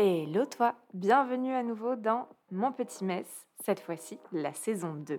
[0.00, 5.18] Hello toi, bienvenue à nouveau dans Mon Petit Mess, cette fois-ci la saison 2.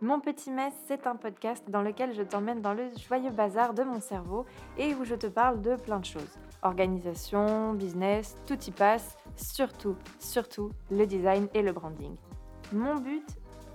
[0.00, 3.84] Mon Petit Mess, c'est un podcast dans lequel je t'emmène dans le joyeux bazar de
[3.84, 4.44] mon cerveau
[4.76, 6.36] et où je te parle de plein de choses.
[6.62, 12.16] Organisation, business, tout y passe, surtout, surtout le design et le branding.
[12.72, 13.24] Mon but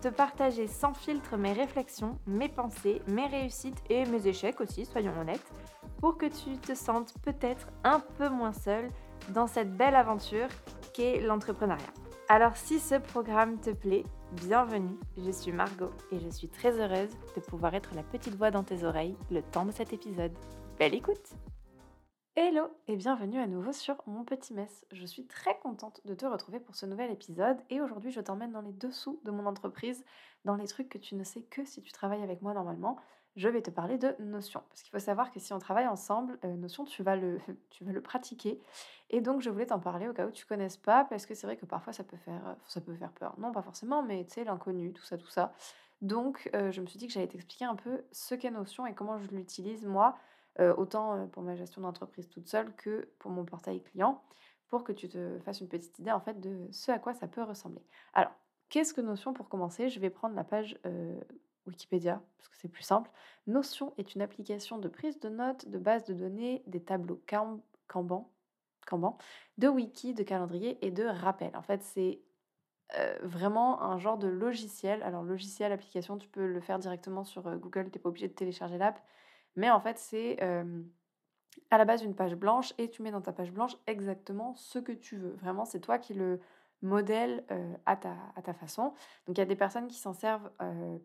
[0.01, 5.17] te partager sans filtre mes réflexions, mes pensées, mes réussites et mes échecs aussi, soyons
[5.17, 5.53] honnêtes,
[6.01, 8.89] pour que tu te sentes peut-être un peu moins seul
[9.29, 10.47] dans cette belle aventure
[10.93, 11.93] qu'est l'entrepreneuriat.
[12.29, 17.11] Alors si ce programme te plaît, bienvenue, je suis Margot et je suis très heureuse
[17.35, 20.33] de pouvoir être la petite voix dans tes oreilles le temps de cet épisode.
[20.79, 21.33] Belle écoute
[22.35, 24.85] Hello et bienvenue à nouveau sur mon petit mess.
[24.91, 28.53] Je suis très contente de te retrouver pour ce nouvel épisode et aujourd'hui je t'emmène
[28.53, 30.03] dans les dessous de mon entreprise,
[30.43, 32.97] dans les trucs que tu ne sais que si tu travailles avec moi normalement
[33.35, 34.61] je vais te parler de Notion.
[34.69, 37.39] Parce qu'il faut savoir que si on travaille ensemble, euh, Notion, tu vas, le,
[38.01, 38.61] pratiquer.
[39.09, 41.47] Et donc, je voulais t'en parler au cas où tu connaisses pas, parce que c'est
[41.47, 43.35] vrai que parfois, ça peut faire, ça peut faire peur.
[43.37, 45.53] Non, pas forcément, mais tu sais, l'inconnu, tout ça, tout ça.
[46.01, 48.93] Donc, euh, je me suis dit que j'allais t'expliquer un peu ce qu'est Notion et
[48.93, 50.17] comment je l'utilise, moi,
[50.59, 54.21] euh, autant pour ma gestion d'entreprise toute seule que pour mon portail client,
[54.67, 57.27] pour que tu te fasses une petite idée, en fait, de ce à quoi ça
[57.27, 57.81] peut ressembler.
[58.13, 58.31] Alors,
[58.69, 59.89] qu'est-ce que Notion pour commencer?
[59.89, 60.77] Je vais prendre la page
[61.67, 63.09] Wikipédia, parce que c'est plus simple.
[63.47, 68.29] Notion est une application de prise de notes, de base de données, des tableaux Kanban,
[69.57, 71.55] de wiki, de calendrier et de rappel.
[71.55, 72.21] En fait, c'est
[72.95, 75.01] euh, vraiment un genre de logiciel.
[75.03, 78.27] Alors, logiciel, application, tu peux le faire directement sur euh, Google, tu n'es pas obligé
[78.27, 78.99] de télécharger l'app.
[79.55, 80.39] Mais en fait, c'est
[81.69, 84.79] à la base une page blanche et tu mets dans ta page blanche exactement ce
[84.79, 85.33] que tu veux.
[85.33, 86.39] Vraiment, c'est toi qui le
[86.83, 87.43] modèle
[87.85, 88.93] à, ta, à ta façon.
[89.25, 90.51] Donc il y a des personnes qui s'en servent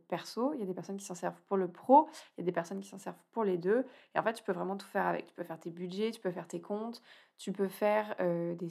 [0.08, 2.44] perso, il y a des personnes qui s'en servent pour le pro, il y a
[2.44, 3.86] des personnes qui s'en servent pour les deux.
[4.14, 5.26] Et en fait, tu peux vraiment tout faire avec.
[5.26, 7.00] Tu peux faire tes budgets, tu peux faire tes comptes,
[7.38, 8.68] tu peux faire des,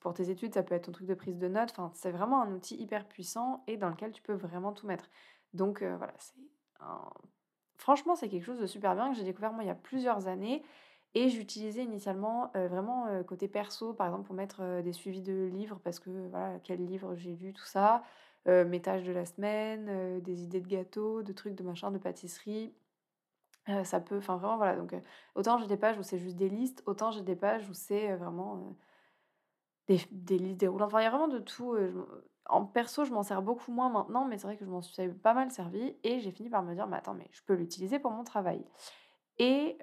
[0.00, 1.70] pour tes études, ça peut être ton truc de prise de notes.
[1.72, 5.10] Enfin, c'est vraiment un outil hyper puissant et dans lequel tu peux vraiment tout mettre.
[5.52, 6.34] Donc voilà, c'est
[7.76, 10.26] franchement, c'est quelque chose de super bien que j'ai découvert moi il y a plusieurs
[10.28, 10.62] années
[11.16, 15.98] et j'utilisais initialement vraiment côté perso, par exemple pour mettre des suivis de livres, parce
[15.98, 18.02] que voilà, quel livre j'ai lu, tout ça,
[18.46, 22.74] mes tâches de la semaine, des idées de gâteaux, de trucs, de machin, de pâtisserie.
[23.84, 24.94] ça peut, enfin vraiment voilà, donc
[25.34, 28.14] autant j'ai des pages où c'est juste des listes, autant j'ai des pages où c'est
[28.16, 28.76] vraiment
[29.88, 30.64] des, des, listes.
[30.64, 31.76] Enfin, il y a vraiment de tout.
[32.46, 35.08] en perso, je m'en sers beaucoup moins maintenant, mais c'est vrai que je m'en suis
[35.08, 37.98] pas mal servi et j'ai fini par me dire, mais attends, mais je peux l'utiliser
[37.98, 38.64] pour mon travail.
[39.38, 39.76] Et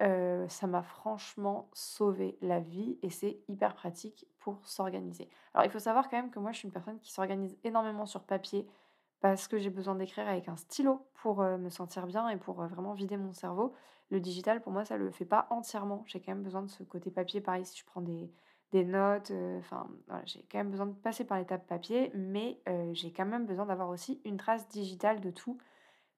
[0.48, 5.30] ça m'a franchement sauvé la vie et c'est hyper pratique pour s'organiser.
[5.54, 8.06] Alors il faut savoir quand même que moi je suis une personne qui s'organise énormément
[8.06, 8.68] sur papier
[9.22, 12.94] parce que j'ai besoin d'écrire avec un stylo pour me sentir bien et pour vraiment
[12.94, 13.74] vider mon cerveau.
[14.10, 16.04] Le digital pour moi ça le fait pas entièrement.
[16.08, 17.40] J'ai quand même besoin de ce côté papier.
[17.40, 18.32] Pareil si je prends des,
[18.72, 22.60] des notes, enfin voilà, j'ai quand même besoin de passer par l'étape papier, mais
[22.94, 25.60] j'ai quand même besoin d'avoir aussi une trace digitale de tout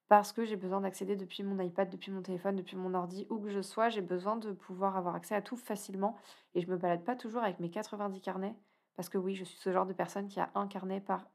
[0.08, 3.38] parce que j'ai besoin d'accéder depuis mon iPad, depuis mon téléphone, depuis mon ordi, où
[3.38, 6.16] que je sois, j'ai besoin de pouvoir avoir accès à tout facilement.
[6.54, 8.54] Et je me balade pas toujours avec mes 90 carnets,
[8.94, 11.26] parce que oui, je suis ce genre de personne qui a un carnet par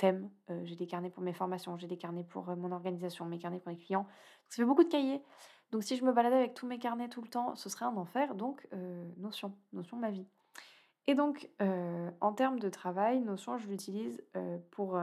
[0.00, 0.30] thème.
[0.48, 3.38] Euh, j'ai des carnets pour mes formations, j'ai des carnets pour euh, mon organisation, mes
[3.38, 4.06] carnets pour les clients.
[4.48, 5.22] ça fait beaucoup de cahiers.
[5.72, 7.96] Donc si je me baladais avec tous mes carnets tout le temps, ce serait un
[7.96, 8.34] enfer.
[8.34, 10.26] Donc euh, Notion, Notion ma vie.
[11.06, 11.48] Et donc
[12.20, 14.22] en termes de travail, Notion, je l'utilise
[14.70, 15.00] pour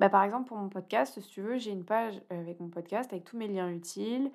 [0.00, 3.12] bah, par exemple, pour mon podcast, si tu veux, j'ai une page avec mon podcast
[3.12, 4.32] avec tous mes liens utiles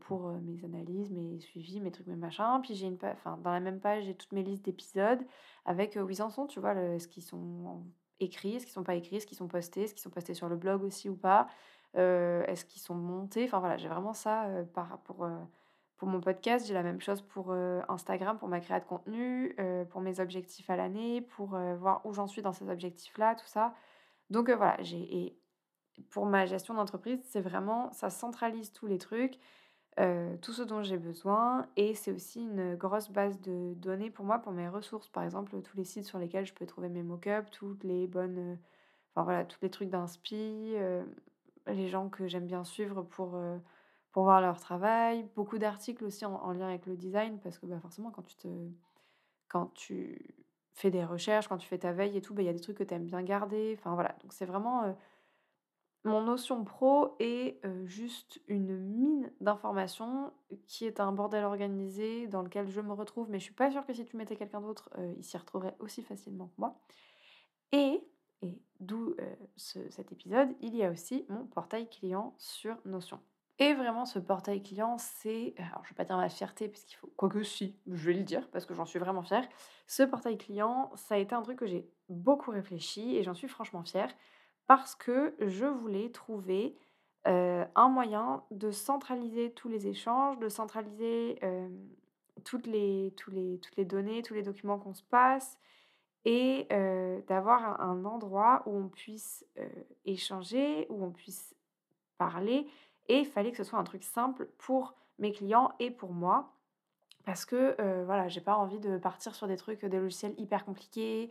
[0.00, 2.60] pour mes analyses, mes suivis, mes trucs, mes machins.
[2.62, 5.24] Puis j'ai une page, enfin, dans la même page, j'ai toutes mes listes d'épisodes
[5.64, 7.82] avec où ils en sont, tu vois, ce qu'ils sont
[8.20, 10.48] écrits, ce qu'ils sont pas écrits, ce qu'ils sont postés, ce qu'ils sont postés sur
[10.48, 11.48] le blog aussi ou pas,
[11.94, 13.44] est-ce qu'ils sont montés?
[13.44, 15.26] Enfin voilà, j'ai vraiment ça pour,
[15.96, 16.66] pour mon podcast.
[16.66, 17.54] J'ai la même chose pour
[17.88, 19.56] Instagram, pour ma création de contenu,
[19.88, 23.72] pour mes objectifs à l'année, pour voir où j'en suis dans ces objectifs-là, tout ça.
[24.32, 25.36] Donc voilà, j'ai
[26.10, 29.38] pour ma gestion d'entreprise, c'est vraiment ça centralise tous les trucs,
[30.40, 34.38] tout ce dont j'ai besoin et c'est aussi une grosse base de données pour moi,
[34.38, 35.08] pour mes ressources.
[35.10, 38.58] Par exemple, tous les sites sur lesquels je peux trouver mes mock-ups, toutes les bonnes,
[39.10, 40.74] enfin voilà, tous les trucs d'inspi,
[41.66, 43.38] les gens que j'aime bien suivre pour,
[44.12, 47.80] pour voir leur travail, beaucoup d'articles aussi en, lien avec le design parce que bah,
[47.80, 48.48] forcément quand tu
[49.48, 50.34] quand tu
[50.74, 52.60] fais des recherches, quand tu fais ta veille et tout, bah, il y a des
[52.60, 53.76] trucs que tu aimes bien garder.
[53.78, 54.94] Enfin voilà, donc c'est vraiment
[56.04, 60.32] mon notion pro est juste une mine d'informations
[60.66, 63.86] qui est un bordel organisé dans lequel je me retrouve, mais je suis pas sûre
[63.86, 66.80] que si tu mettais quelqu'un d'autre, il s'y retrouverait aussi facilement que moi.
[67.70, 68.02] Et,
[68.42, 69.14] et d'où
[69.56, 73.20] cet épisode, il y a aussi mon portail client sur Notion.
[73.58, 77.12] Et vraiment, ce portail client, c'est, alors je vais pas dire ma fierté, puisqu'il faut,
[77.16, 79.46] quoique si, je vais le dire, parce que j'en suis vraiment fière.
[79.86, 83.48] Ce portail client, ça a été un truc que j'ai beaucoup réfléchi et j'en suis
[83.48, 84.12] franchement fière,
[84.66, 86.76] parce que je voulais trouver
[87.28, 91.68] euh, un moyen de centraliser tous les échanges, de centraliser euh,
[92.44, 95.58] toutes, les, toutes les données, tous les documents qu'on se passe,
[96.24, 99.68] et euh, d'avoir un, endroit où on puisse euh,
[100.04, 101.54] échanger, où on puisse
[102.18, 102.66] parler
[103.08, 106.52] et il fallait que ce soit un truc simple pour mes clients et pour moi.
[107.24, 110.64] Parce que euh, voilà, j'ai pas envie de partir sur des trucs, des logiciels hyper
[110.64, 111.30] compliqués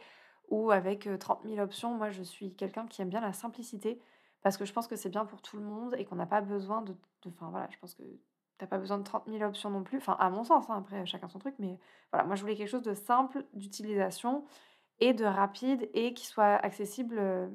[0.49, 1.93] ou avec 30 000 options.
[1.95, 4.01] Moi, je suis quelqu'un qui aime bien la simplicité
[4.41, 6.41] parce que je pense que c'est bien pour tout le monde et qu'on n'a pas
[6.41, 6.95] besoin de.
[7.27, 8.03] Enfin voilà, je pense que
[8.57, 9.97] t'as pas besoin de 30 000 options non plus.
[9.97, 11.55] Enfin, à mon sens, hein, après, chacun son truc.
[11.59, 11.77] Mais
[12.11, 14.45] voilà, moi, je voulais quelque chose de simple d'utilisation
[14.99, 17.51] et de rapide et qui soit accessible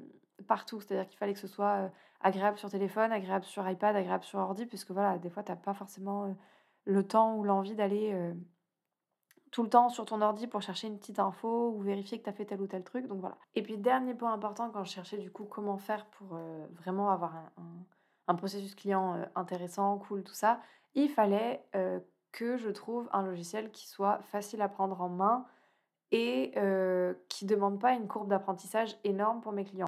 [0.46, 0.80] partout.
[0.80, 1.90] C'est-à-dire qu'il fallait que ce soit
[2.20, 5.56] agréable sur téléphone, agréable sur iPad, agréable sur ordi, puisque voilà, des fois, tu n'as
[5.56, 6.34] pas forcément
[6.84, 8.34] le temps ou l'envie d'aller
[9.50, 12.30] tout le temps sur ton ordi pour chercher une petite info ou vérifier que tu
[12.30, 13.06] as fait tel ou tel truc.
[13.06, 13.36] Donc voilà.
[13.54, 16.38] Et puis, dernier point important, quand je cherchais du coup comment faire pour
[16.72, 17.34] vraiment avoir
[18.28, 20.60] un, processus client intéressant, cool, tout ça,
[20.94, 21.64] il fallait
[22.32, 25.46] que je trouve un logiciel qui soit facile à prendre en main
[26.12, 26.52] et
[27.28, 29.86] qui ne demande pas une courbe d'apprentissage énorme pour mes clients.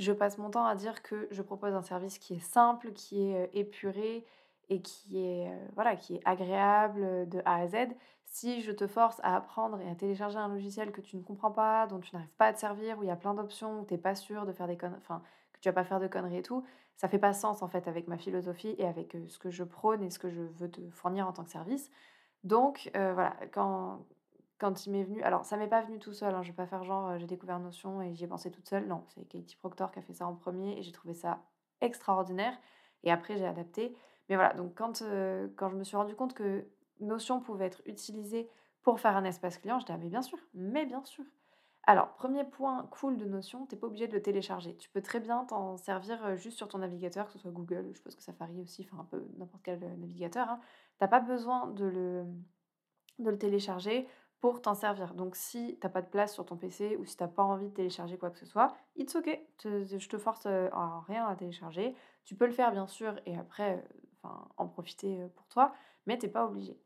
[0.00, 3.22] Je passe mon temps à dire que je propose un service qui est simple, qui
[3.22, 4.24] est épuré
[4.70, 7.76] et qui est, voilà, qui est agréable de A à Z.
[8.24, 11.50] Si je te force à apprendre et à télécharger un logiciel que tu ne comprends
[11.50, 13.84] pas, dont tu n'arrives pas à te servir, où il y a plein d'options, où
[13.84, 15.20] tu n'es pas sûr de faire des enfin,
[15.52, 16.64] que tu vas pas faire de conneries et tout,
[16.96, 20.02] ça fait pas sens en fait avec ma philosophie et avec ce que je prône
[20.02, 21.90] et ce que je veux te fournir en tant que service.
[22.42, 24.06] Donc voilà, quand,
[24.60, 26.66] quand il m'est venu, alors ça m'est pas venu tout seul, hein, je vais pas
[26.66, 28.86] faire genre j'ai découvert Notion et j'y ai pensé toute seule.
[28.86, 31.42] Non, c'est Katie Proctor qui a fait ça en premier et j'ai trouvé ça
[31.80, 32.56] extraordinaire.
[33.02, 33.96] Et après j'ai adapté.
[34.28, 35.02] Mais voilà, donc quand,
[35.56, 36.66] quand je me suis rendu compte que
[37.00, 38.48] Notion pouvait être utilisée
[38.82, 41.24] pour faire un espace client, je disais ah, mais bien sûr, mais bien sûr.
[41.84, 44.76] Alors, premier point cool de Notion, tu n'es pas obligé de le télécharger.
[44.76, 47.96] Tu peux très bien t'en servir juste sur ton navigateur, que ce soit Google, je
[47.96, 50.48] suppose que Safari aussi, enfin un peu n'importe quel navigateur.
[50.48, 50.60] Hein.
[50.98, 52.24] Tu n'as pas besoin de le,
[53.18, 54.06] de le télécharger
[54.40, 55.14] pour t'en servir.
[55.14, 57.74] Donc si t'as pas de place sur ton PC ou si t'as pas envie de
[57.74, 60.68] télécharger quoi que ce soit, it's ok, je te force euh,
[61.06, 61.94] rien à télécharger.
[62.24, 63.84] Tu peux le faire bien sûr et après
[64.24, 65.72] euh, en profiter euh, pour toi,
[66.06, 66.80] mais t'es pas obligé.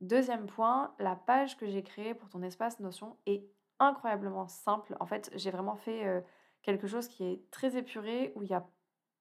[0.00, 3.44] Deuxième point, la page que j'ai créée pour ton espace Notion est
[3.80, 4.96] incroyablement simple.
[5.00, 6.24] En fait, j'ai vraiment fait
[6.62, 8.64] quelque chose qui est très épuré, où il n'y a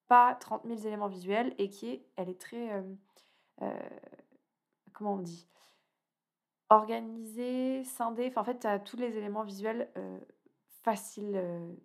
[0.08, 2.84] pas 30 000 éléments visuels et qui est, elle est très,
[4.94, 5.48] comment on dit?
[6.70, 9.90] Organisé, scindé, en fait, tu as tous les éléments visuels
[10.84, 11.32] faciles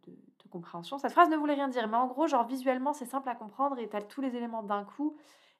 [0.07, 0.99] de, compréhension.
[0.99, 3.79] Cette phrase ne voulait rien dire, mais en gros, genre visuellement, c'est simple à comprendre
[3.79, 5.17] et tu as tous les éléments d'un coup.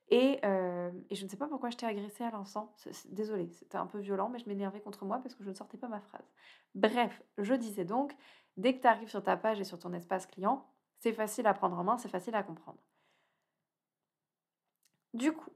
[0.09, 2.75] Et, et, je ne sais pas pourquoi je t'ai agressé à l'instant.
[3.09, 5.79] Désolée, c'était un peu violent, mais je m'énervais contre moi parce que je ne sortais
[5.79, 6.31] pas ma phrase.
[6.75, 8.15] Bref, je disais donc,
[8.59, 10.67] dès que tu arrives sur ta page et sur ton espace client,
[10.99, 12.79] c'est facile à prendre en main, c'est facile à comprendre.
[15.15, 15.51] Du coup,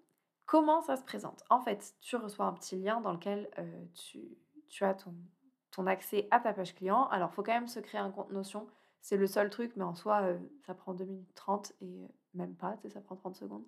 [0.46, 3.50] Comment ça se présente En fait, tu reçois un petit lien dans lequel
[3.94, 7.08] tu, as ton, accès à ta page client.
[7.08, 8.66] Alors, faut quand même se créer un compte Notion.
[9.00, 10.22] C'est le seul truc, mais en soi,
[10.64, 13.64] ça prend 2 minutes 30 et même pas, ça prend 30 secondes.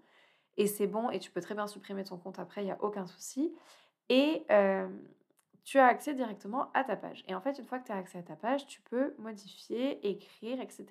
[0.56, 2.82] Et c'est bon, et tu peux très bien supprimer ton compte après, il n'y a
[2.82, 3.54] aucun souci.
[4.08, 4.46] Et
[5.64, 7.24] tu as accès directement à ta page.
[7.28, 10.08] Et en fait, une fois que tu as accès à ta page, tu peux modifier,
[10.08, 10.86] écrire, etc.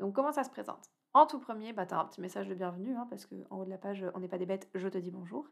[0.00, 0.90] Donc, comment ça se présente?
[1.12, 3.64] En tout premier, bah, tu as un petit message de bienvenue, hein, parce qu'en haut
[3.64, 5.48] de la page, on n'est pas des bêtes, je te dis bonjour.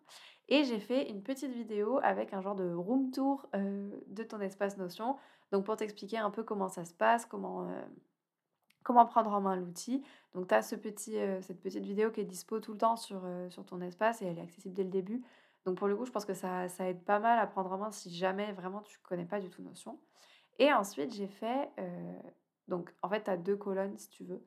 [0.49, 4.41] Et j'ai fait une petite vidéo avec un genre de room tour euh, de ton
[4.41, 5.17] espace Notion,
[5.51, 7.83] donc pour t'expliquer un peu comment ça se passe, comment, euh,
[8.85, 10.05] comment prendre en main l'outil.
[10.35, 12.97] Donc tu as ce petit, euh, cette petite vidéo qui est dispo tout le temps
[12.97, 15.25] sur, sur ton espace et elle est accessible dès le début.
[15.65, 17.79] Donc pour le coup, je pense que ça, ça aide pas mal à prendre en
[17.79, 19.99] main si jamais vraiment tu connais pas du tout Notion.
[20.61, 21.71] Et ensuite, j'ai fait...
[22.69, 24.43] donc en fait, tu as deux colonnes si tu veux.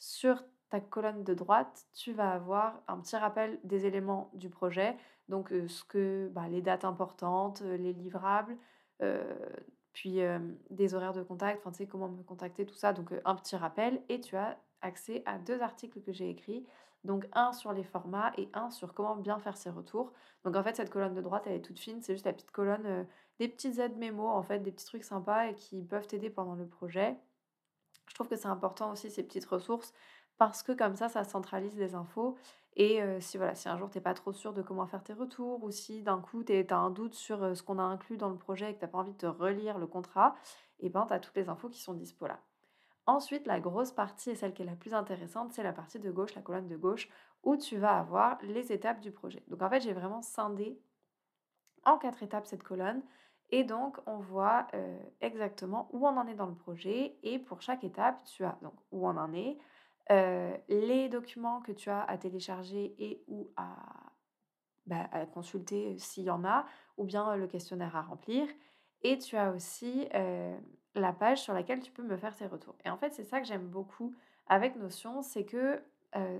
[0.00, 4.96] Sur ta colonne de droite, tu vas avoir un petit rappel des éléments du projet,
[5.28, 8.56] donc ce que bah, les dates importantes, les livrables,
[9.92, 10.20] puis
[10.70, 13.56] des horaires de contact, enfin tu sais comment me contacter, tout ça, donc un petit
[13.56, 16.66] rappel, et tu as accès à deux articles que j'ai écrits,
[17.04, 20.12] donc un sur les formats et un sur comment bien faire ses retours.
[20.44, 22.52] Donc en fait cette colonne de droite elle est toute fine, c'est juste la petite
[22.52, 23.06] colonne,
[23.38, 26.54] des petites aides mémo en fait, des petits trucs sympas et qui peuvent t'aider pendant
[26.54, 27.18] le projet.
[28.10, 29.94] Je trouve que c'est important aussi ces petites ressources
[30.36, 32.36] parce que comme ça, ça centralise les infos.
[32.76, 35.12] Et si, voilà, si un jour tu n'es pas trop sûr de comment faire tes
[35.12, 38.30] retours ou si d'un coup tu as un doute sur ce qu'on a inclus dans
[38.30, 40.34] le projet et que tu n'as pas envie de te relire le contrat,
[40.78, 42.40] et eh ben tu as toutes les infos qui sont dispo là.
[43.06, 46.10] Ensuite, la grosse partie et celle qui est la plus intéressante, c'est la partie de
[46.10, 47.08] gauche, la colonne de gauche,
[47.42, 49.42] où tu vas avoir les étapes du projet.
[49.48, 50.80] Donc en fait, j'ai vraiment scindé
[51.84, 53.02] en quatre étapes cette colonne.
[53.52, 57.16] Et donc, on voit euh, exactement où on en est dans le projet.
[57.22, 59.58] Et pour chaque étape, tu as donc où on en est,
[60.10, 63.76] euh, les documents que tu as à télécharger et ou à,
[64.86, 66.64] bah, consulter s'il y en a,
[66.96, 68.46] ou bien le questionnaire à remplir.
[69.02, 70.56] Et tu as aussi euh,
[70.94, 72.76] la page sur laquelle tu peux me faire tes retours.
[72.84, 74.14] Et en fait, c'est ça que j'aime beaucoup
[74.46, 75.82] avec Notion, c'est que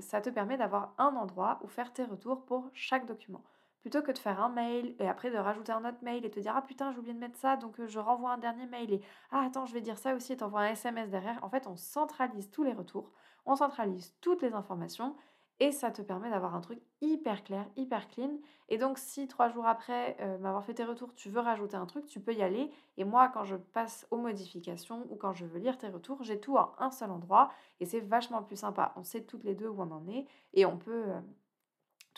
[0.00, 3.45] ça te permet d'avoir un endroit où faire tes retours pour chaque document
[3.80, 6.38] plutôt que de faire un mail et après de rajouter un autre mail et te
[6.40, 9.00] dire ah putain j'ai oublié de mettre ça donc je renvoie un dernier mail et
[9.30, 11.42] ah attends je vais dire ça aussi et t'envoies un SMS derrière.
[11.42, 13.10] En fait on centralise tous les retours,
[13.46, 15.16] on centralise toutes les informations
[15.62, 18.38] et ça te permet d'avoir un truc hyper clair, hyper clean.
[18.70, 22.06] Et donc si trois jours après m'avoir fait tes retours tu veux rajouter un truc,
[22.06, 22.70] tu peux y aller.
[22.96, 26.40] Et moi quand je passe aux modifications ou quand je veux lire tes retours, j'ai
[26.40, 28.92] tout en un seul endroit et c'est vachement plus sympa.
[28.96, 31.04] On sait toutes les deux où on en est et on peut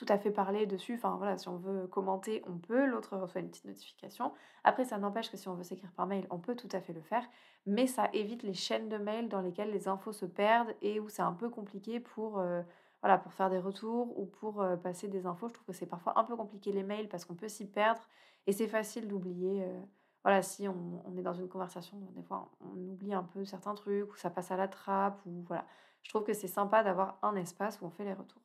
[0.04, 0.94] tout à fait parler dessus.
[0.94, 2.86] Enfin voilà, si on veut commenter, on peut.
[2.86, 4.32] L'autre reçoit une petite notification.
[4.64, 6.92] Après, ça n'empêche que si on veut s'écrire par mail, on peut tout à fait
[6.92, 7.24] le faire.
[7.66, 11.08] Mais ça évite les chaînes de mails dans lesquelles les infos se perdent et où
[11.08, 12.62] c'est un peu compliqué pour, euh,
[13.00, 15.48] voilà, pour faire des retours ou pour euh, passer des infos.
[15.48, 18.02] Je trouve que c'est parfois un peu compliqué les mails parce qu'on peut s'y perdre
[18.48, 19.62] et c'est facile d'oublier.
[19.62, 19.80] Euh,
[20.24, 23.74] voilà, si on, on, est dans une conversation, des fois on oublie un peu certains
[23.74, 25.66] trucs ou ça passe à la trappe ou voilà.
[26.02, 28.42] Je trouve que c'est sympa d'avoir un espace où on fait les retours.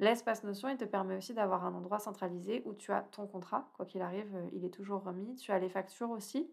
[0.00, 3.68] L'espace Notion, il te permet aussi d'avoir un endroit centralisé où tu as ton contrat,
[3.74, 5.34] quoi qu'il arrive, euh, il est toujours remis.
[5.36, 6.48] Tu as les factures aussi,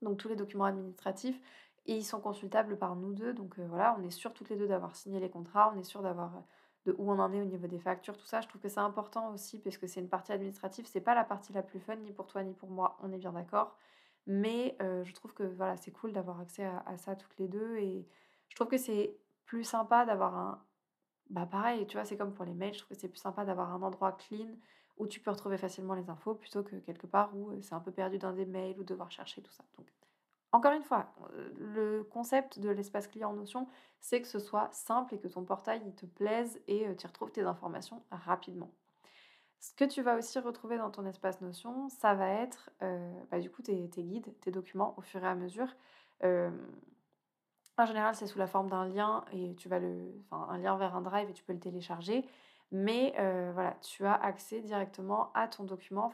[0.00, 1.38] donc tous les documents administratifs,
[1.86, 3.34] et ils sont consultables par nous deux.
[3.34, 5.84] Donc euh, voilà, on est sûr toutes les deux d'avoir signé les contrats, on est
[5.84, 6.40] sûr d'avoir euh,
[6.86, 8.40] de où on en est au niveau des factures, tout ça.
[8.40, 11.24] Je trouve que c'est important aussi parce que c'est une partie administrative, c'est pas la
[11.24, 13.76] partie la plus fun ni pour toi ni pour moi, on est bien d'accord.
[14.26, 18.06] Mais je trouve que voilà, c'est cool d'avoir accès à ça toutes les deux et
[18.48, 20.62] je trouve que c'est plus sympa d'avoir un,
[21.34, 23.44] bah pareil, tu vois, c'est comme pour les mails, je trouve que c'est plus sympa
[23.44, 24.56] d'avoir un endroit clean
[24.98, 27.90] où tu peux retrouver facilement les infos plutôt que quelque part où c'est un peu
[27.90, 29.64] perdu dans des mails ou devoir chercher tout ça.
[29.76, 29.92] Donc,
[30.52, 31.12] encore une fois,
[31.58, 33.66] le concept de l'espace client en Notion,
[33.98, 37.32] c'est que ce soit simple et que ton portail il te plaise et tu retrouves
[37.32, 38.70] tes informations rapidement.
[39.58, 42.70] Ce que tu vas aussi retrouver dans ton espace Notion, ça va être
[43.32, 45.74] bah, du coup tes, guides, tes documents au fur et à mesure.
[47.76, 50.76] En général, c'est sous la forme d'un lien et tu vas le, enfin, un lien
[50.76, 52.24] vers un drive et tu peux le télécharger.
[52.70, 56.12] Mais euh, voilà, tu as accès directement à ton document.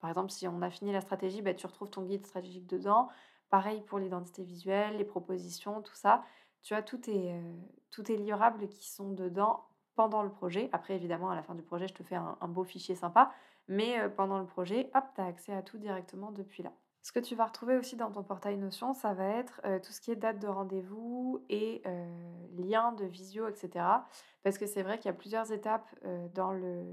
[0.00, 3.08] Par exemple, si on a fini la stratégie, bah, tu retrouves ton guide stratégique dedans.
[3.50, 6.22] Pareil pour l'identité visuelle, les propositions, tout ça.
[6.62, 10.68] Tu as tous tes, euh, tes livrables qui sont dedans pendant le projet.
[10.72, 13.32] Après, évidemment, à la fin du projet, je te fais un, beau fichier sympa.
[13.68, 16.72] Mais euh, pendant le projet, hop, tu as accès à tout directement depuis là.
[17.02, 20.00] Ce que tu vas retrouver aussi dans ton portail Notion, ça va être tout ce
[20.00, 21.82] qui est date de rendez-vous et
[22.58, 23.84] lien de visio, etc.
[24.42, 25.88] Parce que c'est vrai qu'il y a plusieurs étapes
[26.34, 26.84] dans, le,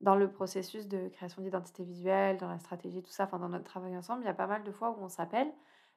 [0.00, 3.64] dans le processus de création d'identité visuelle, dans la stratégie, tout ça, enfin dans notre
[3.64, 4.22] travail ensemble.
[4.24, 5.52] Il y a pas mal de fois où on s'appelle.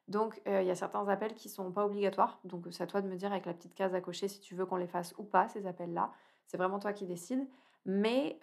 [0.06, 2.38] Donc il y a certains appels qui ne sont pas obligatoires.
[2.44, 4.54] Donc c'est à toi de me dire avec la petite case à cocher si tu
[4.54, 6.12] veux qu'on les fasse ou pas, ces appels-là.
[6.46, 7.44] C'est vraiment toi qui décides.
[7.86, 8.38] Mais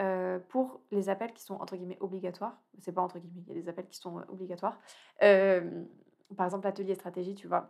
[0.50, 3.62] pour les appels qui sont entre guillemets obligatoires, c'est pas entre guillemets, il y a
[3.62, 4.80] des appels qui sont obligatoires.
[5.20, 7.70] par exemple, l'atelier stratégie, tu vois,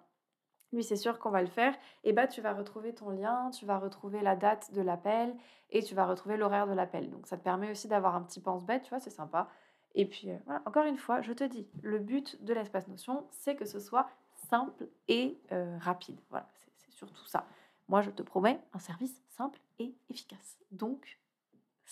[0.71, 1.75] lui c'est sûr qu'on va le faire.
[2.03, 5.35] Et bah tu vas retrouver ton lien, tu vas retrouver la date de l'appel
[5.71, 7.09] et tu vas retrouver l'horaire de l'appel.
[7.09, 9.49] Donc ça te permet aussi d'avoir un petit pense-bête, tu vois, c'est sympa.
[9.95, 13.55] Et puis voilà, encore une fois, je te dis, le but de l'espace notion, c'est
[13.55, 14.07] que ce soit
[14.49, 15.39] simple et
[15.79, 16.19] rapide.
[16.29, 17.45] Voilà, c'est surtout ça.
[17.89, 20.57] Moi, je te promets un service simple et efficace.
[20.71, 21.19] Donc,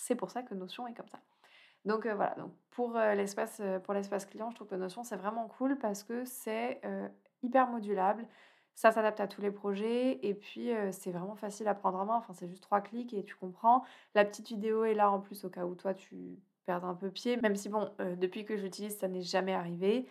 [0.02, 1.20] c'est pour ça que Notion est comme ça.
[1.84, 5.04] Donc euh, voilà, donc pour euh, l'espace euh, pour l'espace client, je trouve que Notion
[5.04, 6.80] c'est vraiment cool parce que c'est
[7.42, 8.26] hyper modulable,
[8.74, 12.16] ça s'adapte à tous les projets et puis c'est vraiment facile à prendre en main.
[12.16, 13.84] Enfin, c'est juste trois clics et tu comprends.
[14.14, 17.10] La petite vidéo est là en plus au cas où toi tu perds un peu
[17.10, 20.06] pied, même si bon, depuis que j'utilise, ça n'est jamais arrivé.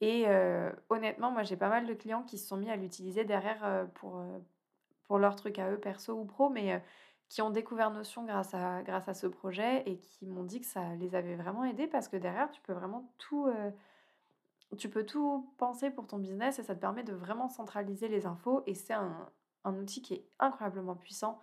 [0.00, 0.26] Et
[0.90, 4.22] honnêtement, moi j'ai pas mal de clients qui se sont mis à l'utiliser derrière pour,
[5.04, 6.82] pour leur truc à eux, perso ou pro, mais
[7.32, 10.66] qui ont découvert Notion grâce à, grâce à ce projet et qui m'ont dit que
[10.66, 13.70] ça les avait vraiment aidés parce que derrière, tu peux vraiment tout, euh,
[14.76, 18.26] tu peux tout penser pour ton business et ça te permet de vraiment centraliser les
[18.26, 19.30] infos et c'est un,
[19.64, 21.40] un, outil qui est incroyablement puissant.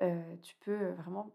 [0.00, 1.30] Euh, tu peux vraiment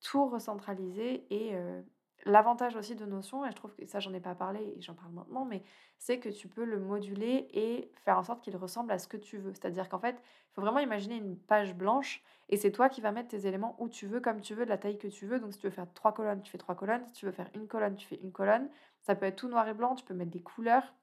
[0.00, 1.80] tout recentraliser et euh,
[2.26, 4.94] L'avantage aussi de Notion, et je trouve que ça j'en ai pas parlé et j'en
[4.94, 5.62] parle maintenant, mais
[5.98, 9.18] c'est que tu peux le moduler et faire en sorte qu'il ressemble à ce que
[9.18, 9.52] tu veux.
[9.52, 13.12] C'est-à-dire qu'en fait, il faut vraiment imaginer une page blanche et c'est toi qui vas
[13.12, 15.38] mettre tes éléments où tu veux, comme tu veux, de la taille que tu veux.
[15.38, 17.06] Donc si tu veux faire trois colonnes, tu fais trois colonnes.
[17.06, 18.68] Si tu veux faire une colonne, tu fais une colonne.
[19.02, 20.94] Ça peut être tout noir et blanc, tu peux mettre des couleurs.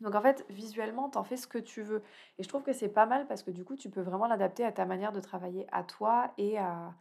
[0.00, 2.02] Donc en fait, visuellement, tu en fais ce que tu veux.
[2.38, 4.64] Et je trouve que c'est pas mal parce que du coup, tu peux vraiment l'adapter
[4.64, 6.94] à ta manière de travailler, à toi et à,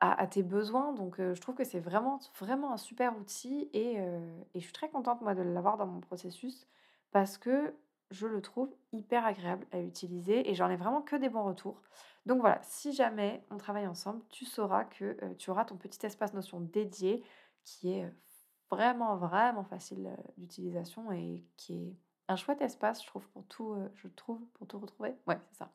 [0.00, 0.92] à, tes besoins.
[0.92, 4.88] Donc je trouve que c'est vraiment, vraiment un super outil et, et je suis très
[4.88, 6.66] contente moi de l'avoir dans mon processus
[7.10, 7.74] parce que
[8.10, 11.80] je le trouve hyper agréable à utiliser et j'en ai vraiment que des bons retours.
[12.26, 16.34] Donc voilà, si jamais on travaille ensemble, tu sauras que tu auras ton petit espace
[16.34, 17.22] Notion dédié
[17.64, 18.10] qui est
[18.70, 21.96] vraiment, vraiment facile d'utilisation et qui est
[22.28, 25.14] un chouette espace, je trouve, pour tout, je trouve, pour tout retrouver.
[25.26, 25.70] Ouais, c'est ça.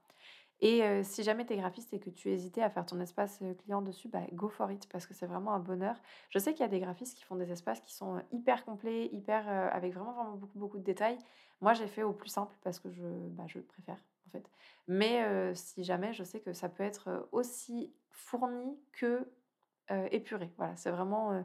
[0.66, 3.82] Et si jamais tu es graphiste et que tu hésitais à faire ton espace client
[3.82, 5.98] dessus, bah, go for it parce que c'est vraiment un bonheur.
[6.30, 9.08] Je sais qu'il y a des graphistes qui font des espaces qui sont hyper complets,
[9.12, 11.18] hyper avec vraiment, vraiment beaucoup, beaucoup de détails.
[11.60, 14.50] Moi, j'ai fait au plus simple parce que je, bah, je préfère en fait.
[14.88, 19.28] Mais si jamais, je sais que ça peut être aussi fourni que
[20.12, 20.50] épuré.
[20.58, 21.44] Voilà, c'est vraiment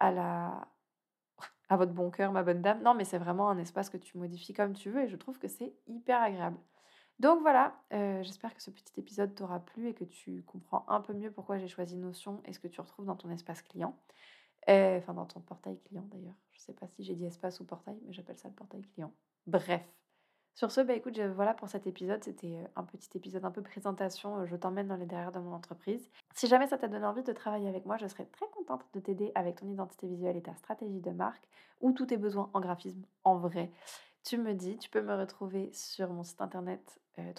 [0.00, 0.66] à la
[1.68, 2.80] à votre bon cœur, ma bonne dame.
[2.82, 5.38] Non, mais c'est vraiment un espace que tu modifies comme tu veux et je trouve
[5.38, 6.56] que c'est hyper agréable.
[7.18, 11.14] Donc voilà, j'espère que ce petit épisode t'aura plu et que tu comprends un peu
[11.14, 13.96] mieux pourquoi j'ai choisi Notion et ce que tu retrouves dans ton espace client.
[14.68, 16.34] Enfin, dans ton portail client d'ailleurs.
[16.52, 18.82] Je ne sais pas si j'ai dit espace ou portail, mais j'appelle ça le portail
[18.82, 19.12] client.
[19.46, 19.82] Bref.
[20.54, 22.24] Sur ce, bah écoute, voilà pour cet épisode.
[22.24, 24.44] C'était un petit épisode un peu présentation.
[24.46, 26.10] Je t'emmène dans les derrière de mon entreprise.
[26.34, 29.00] Si jamais ça t'a donné envie de travailler avec moi, je serais très contente de
[29.00, 31.46] t'aider avec ton identité visuelle et ta stratégie de marque
[31.80, 33.70] ou tous tes besoins en graphisme en vrai
[34.26, 37.32] tu me dis, tu peux me retrouver sur mon site internet euh,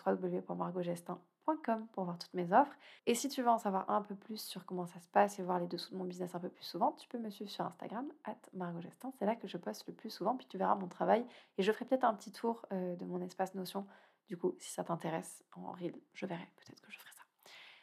[1.92, 2.76] pour voir toutes mes offres.
[3.06, 5.44] Et si tu veux en savoir un peu plus sur comment ça se passe et
[5.44, 7.66] voir les dessous de mon business un peu plus souvent, tu peux me suivre sur
[7.66, 9.12] Instagram, at margotgestin.
[9.18, 11.26] C'est là que je poste le plus souvent, puis tu verras mon travail.
[11.58, 13.86] Et je ferai peut-être un petit tour euh, de mon espace Notion.
[14.28, 16.48] Du coup, si ça t'intéresse en reel, je verrai.
[16.58, 17.24] Peut-être que je ferai ça.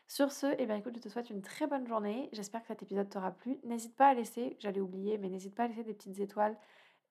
[0.06, 2.28] Sur ce, eh je te souhaite une très bonne journée.
[2.32, 3.58] J'espère que cet épisode t'aura plu.
[3.64, 6.56] N'hésite pas à laisser, j'allais oublier, mais n'hésite pas à laisser des petites étoiles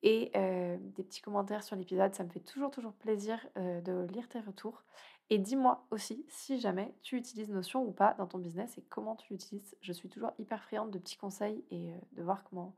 [0.04, 0.32] et
[0.96, 2.14] des petits commentaires sur l'épisode.
[2.14, 4.84] Ça me fait toujours, toujours plaisir de lire tes retours.
[5.30, 9.16] Et dis-moi aussi si jamais tu utilises Notion ou pas dans ton business et comment
[9.16, 9.76] tu l'utilises.
[9.82, 12.76] Je suis toujours hyper friande de petits conseils et de voir comment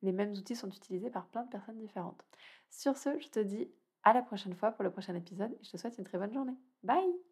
[0.00, 2.24] les mêmes outils sont utilisés par plein de personnes différentes.
[2.70, 3.70] Sur ce, je te dis
[4.02, 6.32] à la prochaine fois pour le prochain épisode et je te souhaite une très bonne
[6.32, 6.56] journée.
[6.82, 7.31] Bye